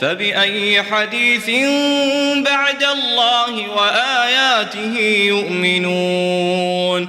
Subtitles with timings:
[0.00, 1.50] فبأي حديث
[2.44, 4.98] بعد الله وآياته
[5.28, 7.08] يؤمنون.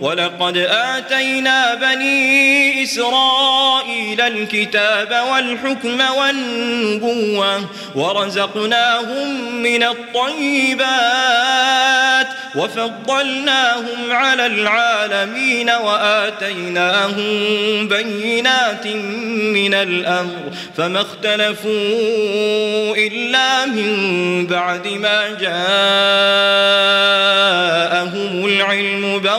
[0.00, 11.20] ولقد آتينا بني إسرائيل الكتاب والحكم والنبوة ورزقناهم من الطيبات
[12.54, 17.28] وفضلناهم على العالمين وآتيناهم
[17.88, 21.70] بينات من الأمر فما اختلفوا
[22.96, 26.69] إلا من بعد ما العلم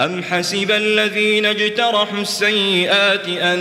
[0.00, 3.60] أم حسب الذين اجترحوا السيئات أن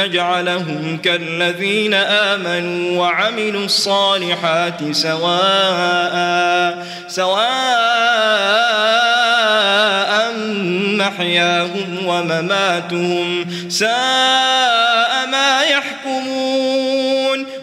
[0.00, 7.46] نجعلهم كالذين آمنوا وعملوا الصالحات سواء سواء
[10.96, 16.05] محياهم ومماتهم ساء ما يحكمون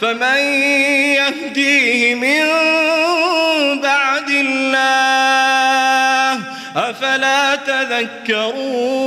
[0.00, 0.38] فمن
[1.16, 2.44] يهديه من
[3.80, 4.96] بعد الله
[6.76, 9.06] أفلا تذكرون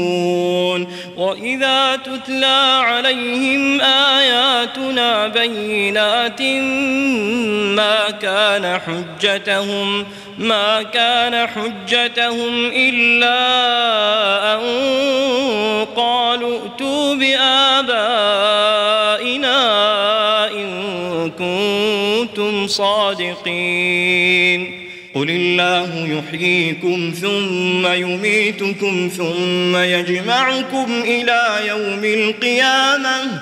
[1.17, 6.41] وإذا تتلى عليهم آياتنا بينات
[7.77, 10.05] ما كان حجتهم
[10.37, 13.39] ما كان حجتهم إلا
[14.53, 14.61] أن
[15.95, 18.11] قالوا ائتوا بآبائنا
[20.51, 24.11] إن كنتم صادقين
[25.13, 33.41] قل الله يحييكم ثم يميتكم ثم يجمعكم إلى يوم القيامة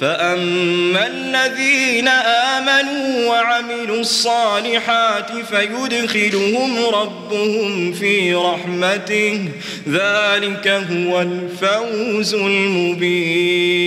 [0.00, 9.48] فأما الذين آمنوا وعملوا الصالحات فيدخلهم ربهم في رحمته
[9.88, 13.84] ذلك هو الفوز المبين.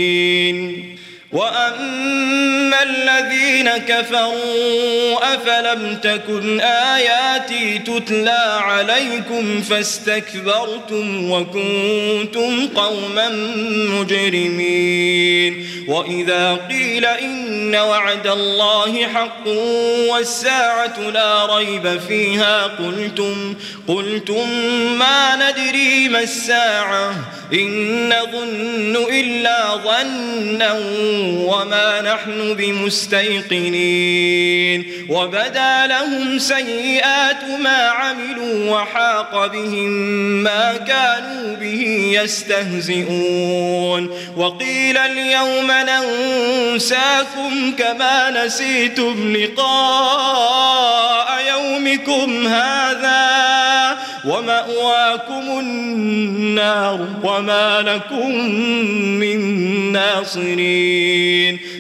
[1.32, 13.30] وأما الذين كفروا أفلم تكن آياتي تتلى عليكم فاستكبرتم وكنتم قوما
[14.00, 15.68] مجرمين.
[15.88, 19.48] وإذا قيل إن وعد الله حق
[20.12, 23.56] والساعة لا ريب فيها قلتم
[23.88, 24.50] قلتم
[25.00, 27.16] ما ندري ما الساعة؟
[27.54, 30.74] إن نظن إلا ظنا
[31.48, 33.88] وما نحن بمستيقنين.
[35.10, 39.90] وبدا لهم سيئات ما عملوا وحاق بهم
[40.44, 44.10] ما كانوا به يستهزئون.
[44.38, 53.28] وقيل اليوم ننساكم كما نسيتم لقاء يومكم هذا
[54.26, 58.32] ومأواكم النار وما لكم
[59.20, 59.40] من
[59.92, 61.60] ناصرين